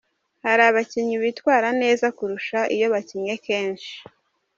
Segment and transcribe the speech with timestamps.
[0.45, 3.93] Hari abakinyi bitwara neza kurusha iyo bakinye kenshi.